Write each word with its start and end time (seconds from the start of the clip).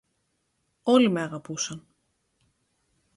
Όλοι 0.83 1.09
με 1.09 1.21
αγαπούσαν 1.21 1.85